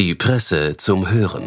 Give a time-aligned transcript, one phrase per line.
[0.00, 1.46] Die Presse zum Hören.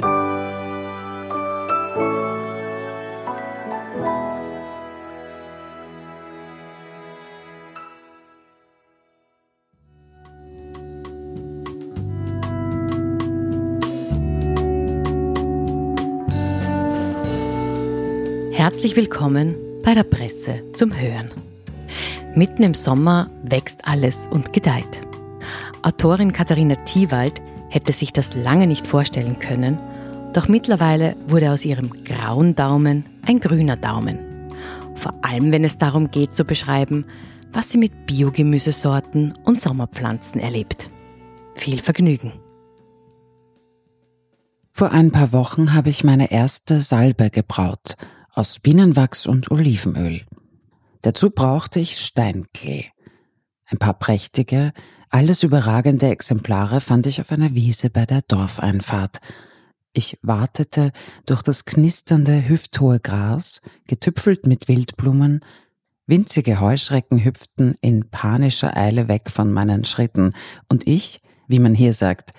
[18.52, 21.32] Herzlich willkommen bei der Presse zum Hören.
[22.36, 25.02] Mitten im Sommer wächst alles und gedeiht.
[25.82, 27.42] Autorin Katharina Thiewald
[27.74, 29.80] hätte sich das lange nicht vorstellen können,
[30.34, 34.20] doch mittlerweile wurde aus ihrem grauen Daumen ein grüner Daumen.
[34.94, 37.06] Vor allem, wenn es darum geht zu beschreiben,
[37.52, 40.88] was sie mit Biogemüsesorten und Sommerpflanzen erlebt.
[41.56, 42.34] Viel Vergnügen.
[44.72, 47.96] Vor ein paar Wochen habe ich meine erste Salbe gebraut
[48.32, 50.22] aus Bienenwachs und Olivenöl.
[51.02, 52.86] Dazu brauchte ich Steinklee.
[53.66, 54.74] Ein paar prächtige,
[55.14, 59.20] alles überragende Exemplare fand ich auf einer Wiese bei der Dorfeinfahrt.
[59.94, 60.92] Ich wartete
[61.28, 65.42] durch das knisternde, hüfthohe Gras, getüpfelt mit Wildblumen,
[66.08, 70.34] winzige Heuschrecken hüpften in panischer Eile weg von meinen Schritten,
[70.68, 72.32] und ich, wie man hier sagt,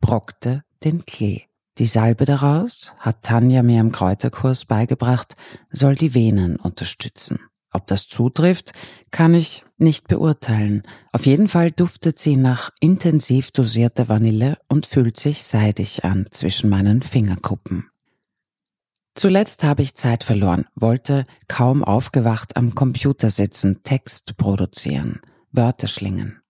[0.00, 1.42] brockte den Klee.
[1.78, 5.34] Die Salbe daraus, hat Tanja mir im Kräuterkurs beigebracht,
[5.72, 7.40] soll die Venen unterstützen.
[7.72, 8.72] Ob das zutrifft,
[9.10, 10.82] kann ich nicht beurteilen.
[11.12, 16.70] Auf jeden Fall duftet sie nach intensiv dosierter Vanille und fühlt sich seidig an zwischen
[16.70, 17.90] meinen Fingerkuppen.
[19.14, 25.20] Zuletzt habe ich Zeit verloren, wollte kaum aufgewacht am Computer sitzen, Text produzieren,
[25.52, 26.40] Wörter schlingen.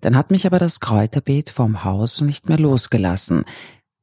[0.00, 3.44] Dann hat mich aber das Kräuterbeet vom Haus nicht mehr losgelassen.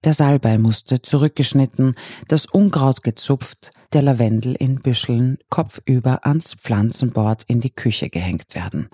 [0.07, 1.93] Der Salbei musste zurückgeschnitten,
[2.29, 8.87] das Unkraut gezupft, der Lavendel in Büscheln kopfüber ans Pflanzenbord in die Küche gehängt werden,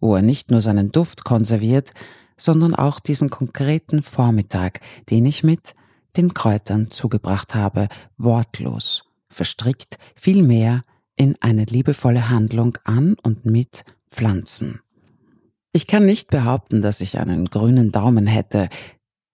[0.00, 1.94] wo er nicht nur seinen Duft konserviert,
[2.36, 5.74] sondern auch diesen konkreten Vormittag, den ich mit
[6.18, 7.88] den Kräutern zugebracht habe,
[8.18, 10.84] wortlos, verstrickt, vielmehr
[11.16, 14.80] in eine liebevolle Handlung an und mit Pflanzen.
[15.72, 18.68] Ich kann nicht behaupten, dass ich einen grünen Daumen hätte.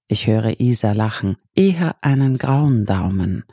[0.08, 3.44] Ich höre Isa lachen, eher einen grauen Daumen.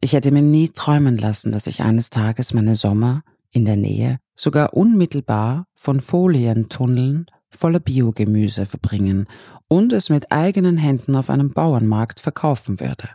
[0.00, 4.18] Ich hätte mir nie träumen lassen, dass ich eines Tages meine Sommer in der Nähe,
[4.34, 9.28] sogar unmittelbar von Folientunneln voller Biogemüse verbringen
[9.68, 13.10] und es mit eigenen Händen auf einem Bauernmarkt verkaufen würde.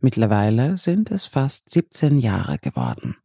[0.00, 3.16] Mittlerweile sind es fast 17 Jahre geworden.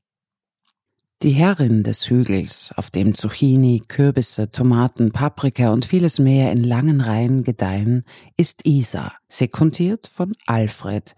[1.24, 7.00] Die Herrin des Hügels, auf dem Zucchini, Kürbisse, Tomaten, Paprika und vieles mehr in langen
[7.00, 8.04] Reihen gedeihen,
[8.36, 11.16] ist Isa, sekundiert von Alfred,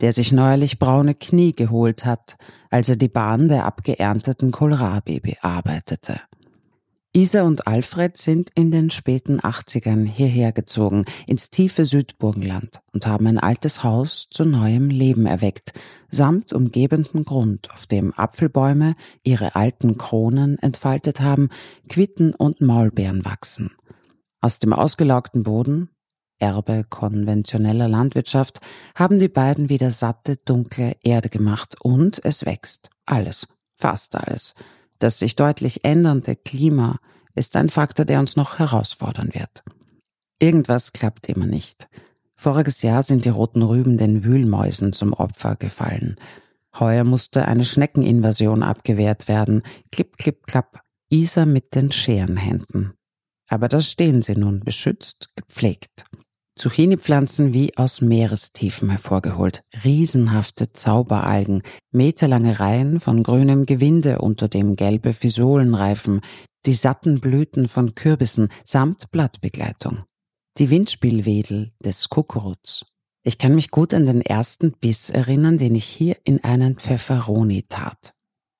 [0.00, 2.36] der sich neuerlich braune Knie geholt hat,
[2.70, 6.20] als er die Bahn der abgeernteten Kohlrabi bearbeitete.
[7.14, 13.26] Isa und Alfred sind in den späten 80ern hierher gezogen, ins tiefe Südburgenland und haben
[13.26, 15.74] ein altes Haus zu neuem Leben erweckt,
[16.08, 21.50] samt umgebenden Grund, auf dem Apfelbäume ihre alten Kronen entfaltet haben,
[21.86, 23.72] Quitten und Maulbeeren wachsen.
[24.40, 25.90] Aus dem ausgelaugten Boden
[26.38, 28.58] Erbe konventioneller Landwirtschaft,
[28.96, 32.90] haben die beiden wieder satte, dunkle Erde gemacht und es wächst.
[33.06, 33.46] Alles,
[33.76, 34.54] fast alles.
[35.02, 37.00] Das sich deutlich ändernde Klima
[37.34, 39.64] ist ein Faktor, der uns noch herausfordern wird.
[40.38, 41.88] Irgendwas klappt immer nicht.
[42.36, 46.20] Voriges Jahr sind die roten Rüben den Wühlmäusen zum Opfer gefallen.
[46.78, 49.62] Heuer musste eine Schneckeninvasion abgewehrt werden.
[49.90, 50.82] Klipp, klipp, klapp.
[51.08, 52.92] Isa mit den Scherenhänden.
[53.48, 56.04] Aber da stehen sie nun beschützt, gepflegt.
[56.54, 65.14] Zucchini-Pflanzen wie aus Meerestiefen hervorgeholt, riesenhafte Zauberalgen, meterlange Reihen von grünem Gewinde, unter dem gelbe
[65.14, 66.20] Fisolen reifen,
[66.66, 70.04] die satten Blüten von Kürbissen samt Blattbegleitung.
[70.58, 72.84] Die Windspielwedel des Kukuruts.
[73.24, 77.64] Ich kann mich gut an den ersten Biss erinnern, den ich hier in einen Pfefferoni
[77.68, 78.12] tat.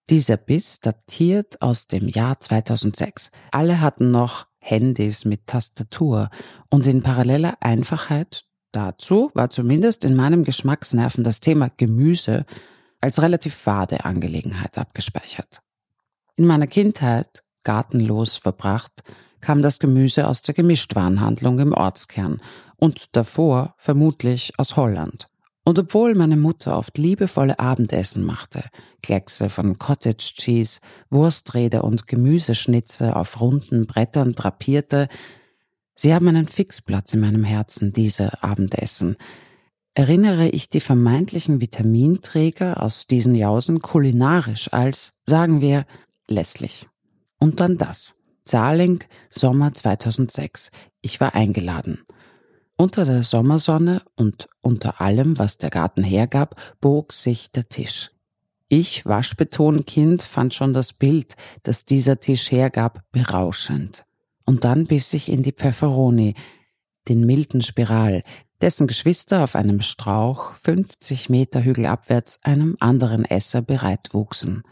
[0.08, 3.30] Dieser Biss datiert aus dem Jahr 2006.
[3.50, 6.30] Alle hatten noch Handys mit Tastatur
[6.70, 12.46] und in paralleller Einfachheit dazu war zumindest in meinem Geschmacksnerven das Thema Gemüse
[13.00, 15.60] als relativ fade Angelegenheit abgespeichert.
[16.36, 19.02] In meiner Kindheit, gartenlos verbracht,
[19.40, 22.40] kam das Gemüse aus der Gemischtwarenhandlung im Ortskern
[22.76, 25.28] und davor vermutlich aus Holland.
[25.64, 28.64] Und obwohl meine Mutter oft liebevolle Abendessen machte,
[29.02, 35.08] Kleckse von Cottage Cheese, Wursträder und Gemüseschnitze auf runden Brettern drapierte,
[35.94, 39.16] sie haben einen Fixplatz in meinem Herzen, diese Abendessen.
[39.94, 45.84] Erinnere ich die vermeintlichen Vitaminträger aus diesen Jausen kulinarisch als, sagen wir,
[46.26, 46.88] lässlich.
[47.38, 48.14] Und dann das.
[48.44, 50.70] Zahling, Sommer 2006.
[51.02, 52.04] Ich war eingeladen.
[52.76, 58.10] Unter der Sommersonne und unter allem, was der Garten hergab, bog sich der Tisch.
[58.68, 64.04] Ich, Waschbetonkind, fand schon das Bild, das dieser Tisch hergab, berauschend.
[64.46, 66.34] Und dann biss ich in die Pfefferoni,
[67.08, 68.22] den milden Spiral,
[68.62, 74.62] dessen Geschwister auf einem Strauch 50 Meter hügelabwärts einem anderen Esser bereit wuchsen.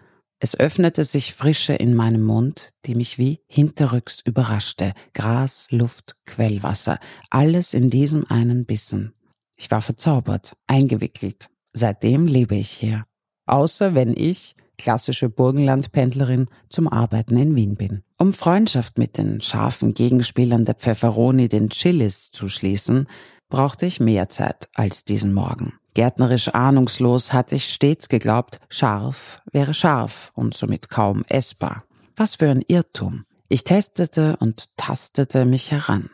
[0.42, 4.94] Es öffnete sich Frische in meinem Mund, die mich wie hinterrücks überraschte.
[5.12, 6.98] Gras, Luft, Quellwasser,
[7.28, 9.12] alles in diesem einen Bissen.
[9.56, 11.50] Ich war verzaubert, eingewickelt.
[11.74, 13.04] Seitdem lebe ich hier.
[13.44, 18.02] Außer wenn ich, klassische Burgenlandpendlerin, zum Arbeiten in Wien bin.
[18.16, 23.08] Um Freundschaft mit den scharfen Gegenspielern der Pfefferoni, den Chilis, zu schließen,
[23.50, 25.74] brauchte ich mehr Zeit als diesen Morgen.
[25.94, 31.84] Gärtnerisch ahnungslos hatte ich stets geglaubt, scharf wäre scharf und somit kaum essbar.
[32.16, 33.24] Was für ein Irrtum.
[33.48, 36.10] Ich testete und tastete mich heran.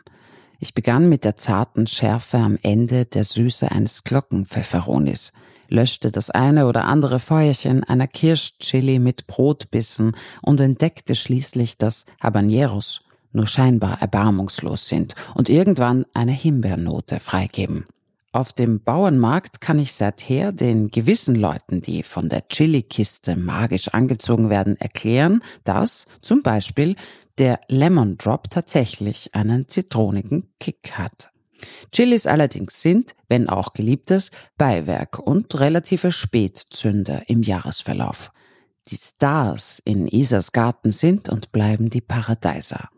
[0.59, 5.31] Ich begann mit der zarten Schärfe am Ende der Süße eines Glockenpfefferonis,
[5.69, 13.01] löschte das eine oder andere Feuerchen einer Kirschchili mit Brotbissen und entdeckte schließlich, dass Habaneros
[13.33, 17.85] nur scheinbar erbarmungslos sind und irgendwann eine Himbeernote freigeben.
[18.37, 24.51] Auf dem Bauernmarkt kann ich seither den gewissen Leuten, die von der Chili-Kiste magisch angezogen
[24.51, 26.95] werden, erklären, dass zum Beispiel
[27.39, 31.31] der Lemon Drop tatsächlich einen zitronigen Kick hat.
[31.91, 38.31] Chilis allerdings sind, wenn auch geliebtes, Beiwerk und relative Spätzünder im Jahresverlauf.
[38.91, 42.89] Die Stars in Isas Garten sind und bleiben die Paradeiser.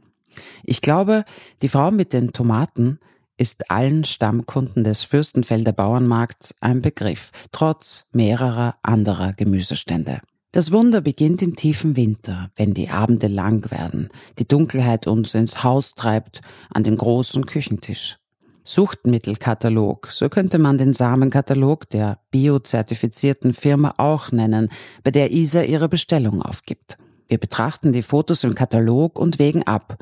[0.65, 1.23] Ich glaube,
[1.61, 2.99] die Frau mit den Tomaten
[3.39, 10.19] ist allen Stammkunden des Fürstenfelder Bauernmarkts ein Begriff, trotz mehrerer anderer Gemüsestände.
[10.51, 14.09] Das Wunder beginnt im tiefen Winter, wenn die Abende lang werden,
[14.39, 16.41] die Dunkelheit uns ins Haus treibt,
[16.73, 18.17] an den großen Küchentisch.
[18.63, 24.69] Suchtmittelkatalog, so könnte man den Samenkatalog der biozertifizierten Firma auch nennen,
[25.03, 26.97] bei der Isa ihre Bestellung aufgibt.
[27.27, 29.97] Wir betrachten die Fotos im Katalog und wägen ab,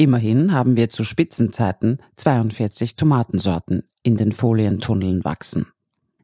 [0.00, 5.66] Immerhin haben wir zu Spitzenzeiten 42 Tomatensorten in den Folientunneln wachsen.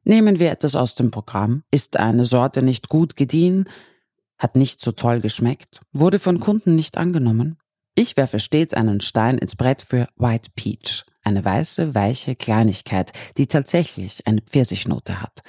[0.02, 1.62] Nehmen wir etwas aus dem Programm.
[1.70, 3.68] Ist eine Sorte nicht gut gediehen,
[4.38, 7.58] hat nicht so toll geschmeckt, wurde von Kunden nicht angenommen?
[7.94, 13.46] Ich werfe stets einen Stein ins Brett für White Peach, eine weiße, weiche Kleinigkeit, die
[13.46, 15.42] tatsächlich eine Pfirsichnote hat.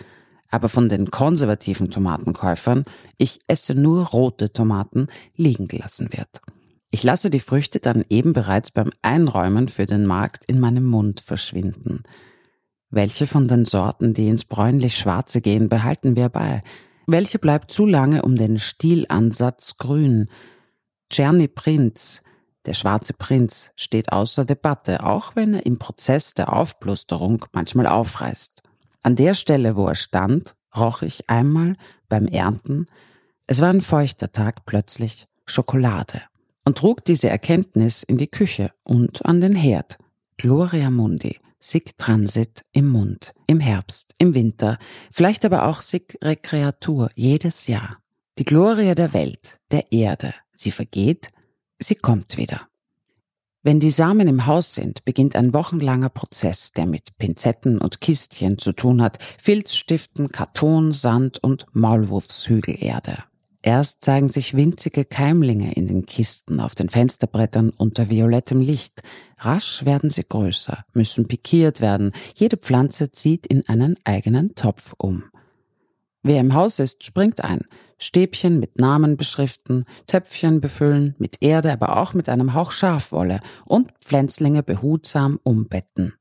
[0.49, 2.83] Aber von den konservativen Tomatenkäufern,
[3.17, 5.07] ich esse nur rote Tomaten,
[5.37, 6.41] liegen gelassen wird.
[6.89, 11.19] Ich lasse die Früchte dann eben bereits beim Einräumen für den Markt in meinem Mund
[11.19, 12.03] verschwinden.
[12.89, 16.63] Welche von den Sorten, die ins bräunlich-schwarze gehen, behalten wir bei?
[17.05, 20.29] Welche bleibt zu lange um den Stielansatz grün?
[21.09, 22.21] Czerny Prinz,
[22.65, 28.63] der schwarze Prinz, steht außer Debatte, auch wenn er im Prozess der Aufblusterung manchmal aufreißt.
[29.03, 31.75] An der Stelle, wo er stand, roch ich einmal
[32.07, 32.85] beim Ernten,
[33.45, 36.21] es war ein feuchter Tag plötzlich, Schokolade
[36.67, 39.97] und trug diese Erkenntnis in die Küche und an den Herd.
[40.35, 44.77] Gloria Mundi, sic transit im Mund, im Herbst, im Winter,
[45.09, 47.99] vielleicht aber auch sic recreatur jedes Jahr.
[48.37, 51.29] Die Gloria der Welt, der Erde, sie vergeht,
[51.79, 52.67] sie kommt wieder.
[53.63, 58.57] Wenn die Samen im Haus sind, beginnt ein wochenlanger Prozess, der mit Pinzetten und Kistchen
[58.57, 63.23] zu tun hat, Filzstiften, Karton, Sand und Maulwurfshügelerde.
[63.67, 69.01] Erst zeigen sich winzige Keimlinge in den Kisten auf den Fensterbrettern unter violettem Licht.
[69.39, 72.13] Rasch werden sie größer, müssen pikiert werden.
[72.33, 75.25] Jede Pflanze zieht in einen eigenen Topf um.
[76.23, 77.65] Wer im Haus ist, springt ein.
[77.97, 83.91] Stäbchen mit Namen beschriften, Töpfchen befüllen, mit Erde, aber auch mit einem Hauch Schafwolle und
[83.99, 86.13] Pflänzlinge behutsam umbetten.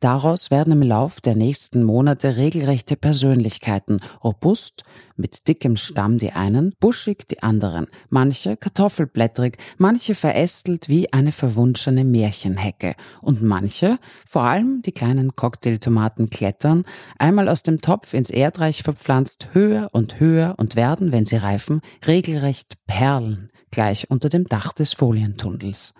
[0.00, 4.84] Daraus werden im Lauf der nächsten Monate regelrechte Persönlichkeiten, robust,
[5.16, 12.04] mit dickem Stamm die einen, buschig die anderen, manche kartoffelblättrig, manche verästelt wie eine verwunschene
[12.04, 12.94] Märchenhecke.
[13.22, 16.84] Und manche, vor allem die kleinen Cocktailtomaten klettern,
[17.18, 21.80] einmal aus dem Topf ins Erdreich verpflanzt, höher und höher und werden, wenn sie reifen,
[22.06, 25.92] regelrecht Perlen, gleich unter dem Dach des Folientunnels.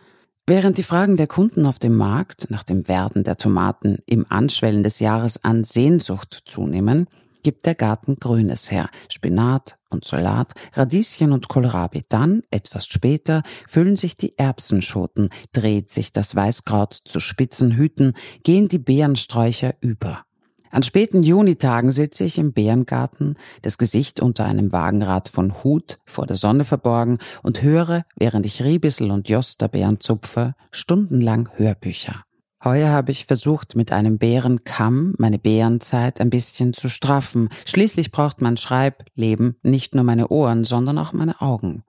[0.48, 4.82] Während die Fragen der Kunden auf dem Markt nach dem Werden der Tomaten im Anschwellen
[4.82, 7.06] des Jahres an Sehnsucht zunehmen,
[7.42, 12.04] gibt der Garten Grünes her, Spinat und Salat, Radieschen und Kohlrabi.
[12.08, 18.68] Dann, etwas später, füllen sich die Erbsenschoten, dreht sich das Weißkraut zu spitzen Hüten, gehen
[18.68, 20.24] die Beerensträucher über.
[20.70, 26.26] An späten Junitagen sitze ich im Bärengarten, das Gesicht unter einem Wagenrad von Hut vor
[26.26, 32.24] der Sonne verborgen und höre, während ich Riebissel und Josterbeeren zupfe, stundenlang Hörbücher.
[32.64, 37.50] Heuer habe ich versucht, mit einem Bärenkamm meine Bärenzeit ein bisschen zu straffen.
[37.64, 41.84] Schließlich braucht mein Schreibleben nicht nur meine Ohren, sondern auch meine Augen.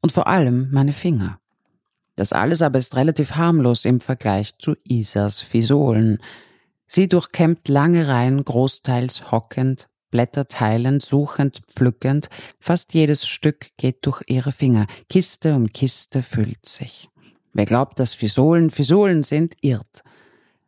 [0.00, 1.38] Und vor allem meine Finger.
[2.16, 6.18] Das alles aber ist relativ harmlos im Vergleich zu Isas Fisolen.
[6.94, 12.28] Sie durchkämmt lange Reihen, großteils hockend, Blätter teilend, suchend, pflückend.
[12.60, 14.86] Fast jedes Stück geht durch ihre Finger.
[15.08, 17.08] Kiste um Kiste füllt sich.
[17.54, 20.02] Wer glaubt, dass Fisolen Fisolen sind, irrt.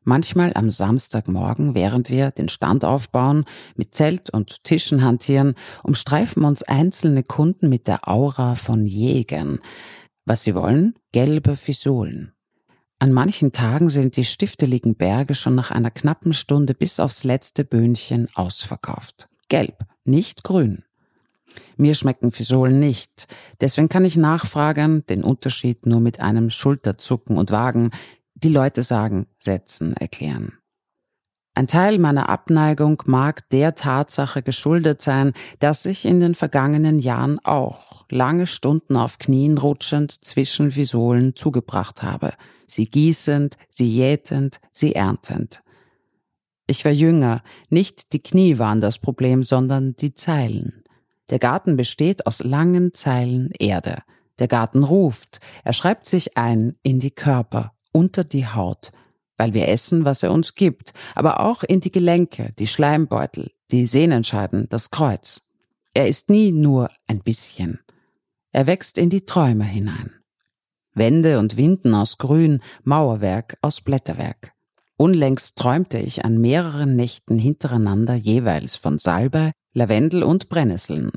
[0.02, 3.44] Manchmal am Samstagmorgen, während wir den Stand aufbauen,
[3.76, 9.58] mit Zelt und Tischen hantieren, umstreifen uns einzelne Kunden mit der Aura von Jägern.
[10.24, 10.94] Was sie wollen?
[11.12, 12.33] Gelbe Fisolen.
[12.98, 17.64] An manchen Tagen sind die stifteligen Berge schon nach einer knappen Stunde bis aufs letzte
[17.64, 19.28] Böhnchen ausverkauft.
[19.48, 20.84] Gelb, nicht grün.
[21.76, 23.26] Mir schmecken Fisolen nicht.
[23.60, 27.90] Deswegen kann ich nachfragen, den Unterschied nur mit einem Schulterzucken und Wagen,
[28.34, 30.58] die Leute sagen, Sätzen erklären.
[31.56, 37.38] Ein Teil meiner Abneigung mag der Tatsache geschuldet sein, dass ich in den vergangenen Jahren
[37.44, 42.32] auch lange Stunden auf Knien rutschend zwischen Visolen zugebracht habe,
[42.66, 45.62] sie gießend, sie jätend, sie erntend.
[46.66, 50.82] Ich war jünger, nicht die Knie waren das Problem, sondern die Zeilen.
[51.30, 54.02] Der Garten besteht aus langen Zeilen Erde.
[54.40, 58.90] Der Garten ruft, er schreibt sich ein in die Körper, unter die Haut,
[59.36, 63.86] weil wir essen, was er uns gibt, aber auch in die Gelenke, die Schleimbeutel, die
[63.86, 65.42] Sehnenscheiden, das Kreuz.
[65.94, 67.80] Er ist nie nur ein bisschen.
[68.52, 70.12] Er wächst in die Träume hinein.
[70.94, 74.52] Wände und Winden aus Grün, Mauerwerk aus Blätterwerk.
[74.96, 81.10] Unlängst träumte ich an mehreren Nächten hintereinander jeweils von Salbei, Lavendel und Brennnesseln.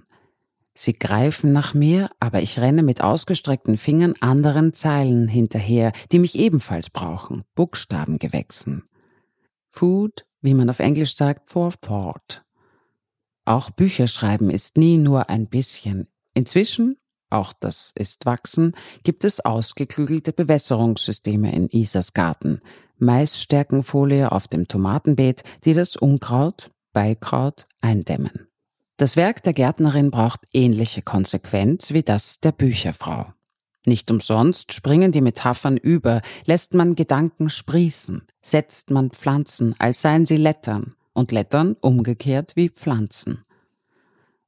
[0.80, 6.38] Sie greifen nach mir, aber ich renne mit ausgestreckten Fingern anderen Zeilen hinterher, die mich
[6.38, 8.84] ebenfalls brauchen, Buchstabengewächsen.
[9.72, 12.46] Food, wie man auf Englisch sagt, for thought.
[13.44, 16.10] Auch Bücherschreiben ist nie nur ein bisschen.
[16.36, 16.98] Inzwischen,
[17.32, 22.62] auch das ist wachsen, gibt es ausgeklügelte Bewässerungssysteme in Isas Garten,
[23.00, 28.48] Maisstärkenfolie auf dem Tomatenbeet, die das Unkraut, Beikraut eindämmen.
[29.00, 33.32] Das Werk der Gärtnerin braucht ähnliche Konsequenz wie das der Bücherfrau.
[33.86, 40.26] Nicht umsonst springen die Metaphern über, lässt man Gedanken sprießen, setzt man Pflanzen, als seien
[40.26, 43.46] sie Lettern, und Lettern umgekehrt wie Pflanzen.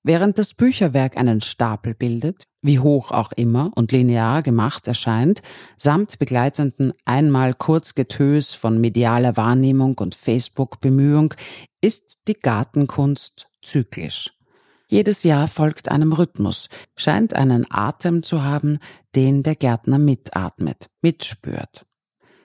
[0.02, 5.44] Während das Bücherwerk einen Stapel bildet, wie hoch auch immer und linear gemacht erscheint,
[5.78, 11.36] samt begleitenden einmal kurz Getös von medialer Wahrnehmung und Facebook-Bemühung,
[11.82, 14.32] ist die Gartenkunst zyklisch.
[14.92, 18.80] Jedes Jahr folgt einem Rhythmus, scheint einen Atem zu haben,
[19.16, 21.86] den der Gärtner mitatmet, mitspürt.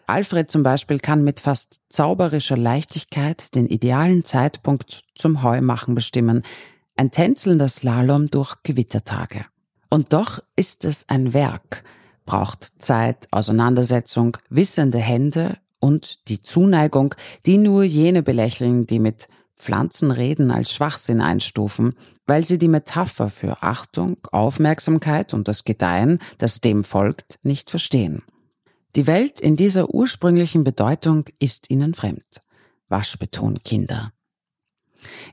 [0.07, 6.43] Alfred zum Beispiel kann mit fast zauberischer Leichtigkeit den idealen Zeitpunkt zum Heumachen bestimmen,
[6.97, 9.47] ein tänzelnder Slalom durch Gewittertage.
[9.89, 11.83] Und doch ist es ein Werk,
[12.27, 17.15] braucht Zeit, Auseinandersetzung, wissende Hände und die Zuneigung,
[17.47, 21.95] die nur jene belächeln, die mit Pflanzenreden als Schwachsinn einstufen,
[22.27, 28.23] weil sie die Metapher für Achtung, Aufmerksamkeit und das Gedeihen, das dem folgt, nicht verstehen.
[28.97, 32.41] Die Welt in dieser ursprünglichen Bedeutung ist ihnen fremd.
[32.89, 34.13] Waschbeton Kinder.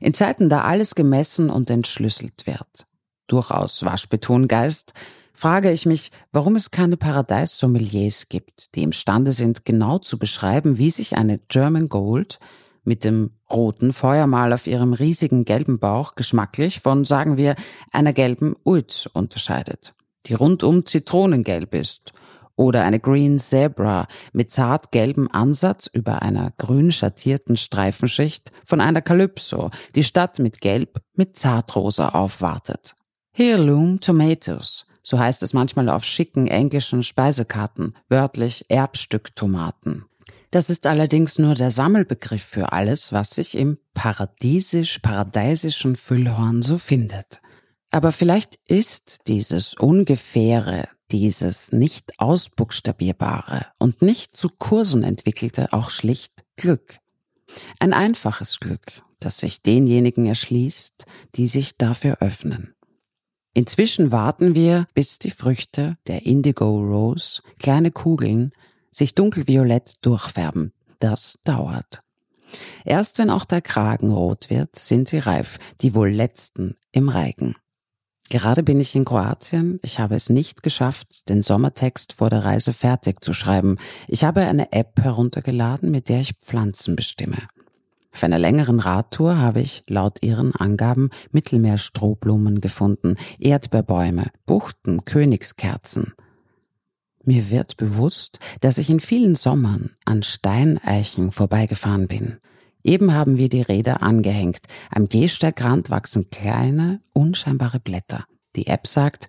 [0.00, 2.86] In Zeiten, da alles gemessen und entschlüsselt wird,
[3.26, 4.94] durchaus Waschbetongeist,
[5.32, 10.90] frage ich mich, warum es keine Paradeissommeliers gibt, die imstande sind, genau zu beschreiben, wie
[10.90, 12.38] sich eine German Gold
[12.84, 17.56] mit dem roten Feuermal auf ihrem riesigen gelben Bauch geschmacklich von, sagen wir,
[17.92, 19.94] einer gelben Uit unterscheidet,
[20.26, 22.12] die rundum zitronengelb ist,
[22.56, 29.02] oder eine Green Zebra mit zart gelbem Ansatz über einer grün schattierten Streifenschicht von einer
[29.02, 32.94] Calypso, die Stadt mit Gelb mit Zartrosa aufwartet.
[33.36, 40.04] Heirloom Tomatoes, so heißt es manchmal auf schicken englischen Speisekarten, wörtlich Erbstücktomaten.
[40.52, 47.40] Das ist allerdings nur der Sammelbegriff für alles, was sich im paradiesisch-paradeisischen Füllhorn so findet.
[47.90, 56.44] Aber vielleicht ist dieses ungefähre, dieses nicht ausbuchstabierbare und nicht zu Kursen entwickelte auch schlicht
[56.56, 56.98] Glück.
[57.78, 62.74] Ein einfaches Glück, das sich denjenigen erschließt, die sich dafür öffnen.
[63.54, 68.52] Inzwischen warten wir, bis die Früchte der Indigo Rose, kleine Kugeln,
[68.92, 70.72] sich dunkelviolett durchfärben.
[71.00, 72.02] Das dauert.
[72.84, 77.56] Erst wenn auch der Kragen rot wird, sind sie reif, die wohl letzten im Reigen.
[78.30, 79.78] Gerade bin ich in Kroatien.
[79.82, 83.76] Ich habe es nicht geschafft, den Sommertext vor der Reise fertig zu schreiben.
[84.08, 87.48] Ich habe eine App heruntergeladen, mit der ich Pflanzen bestimme.
[88.14, 96.12] Auf einer längeren Radtour habe ich laut ihren Angaben Mittelmeerstrohblumen gefunden, Erdbeerbäume, Buchten, Königskerzen.
[97.24, 102.38] Mir wird bewusst, dass ich in vielen Sommern an Steineichen vorbeigefahren bin.
[102.84, 104.60] Eben haben wir die Räder angehängt.
[104.90, 108.24] Am Gehsteigrand wachsen kleine, unscheinbare Blätter.
[108.56, 109.28] Die App sagt,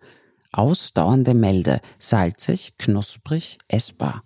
[0.52, 4.24] ausdauernde Melde, salzig, knusprig, essbar.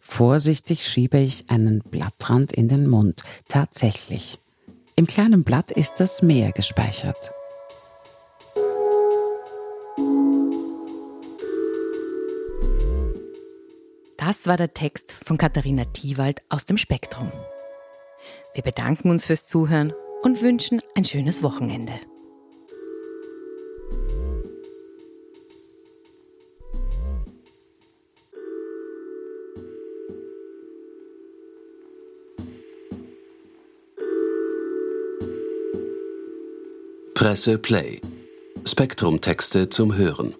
[0.00, 3.22] Vorsichtig schiebe ich einen Blattrand in den Mund.
[3.48, 4.38] Tatsächlich.
[4.96, 7.32] Im kleinen Blatt ist das Meer gespeichert.
[14.28, 17.32] Das war der Text von Katharina Thiewald aus dem Spektrum.
[18.52, 21.94] Wir bedanken uns fürs Zuhören und wünschen ein schönes Wochenende.
[37.14, 38.02] Presse Play.
[38.66, 40.34] Spektrum Texte zum Hören.